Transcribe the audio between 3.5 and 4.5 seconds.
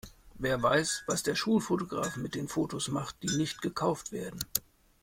gekauft werden?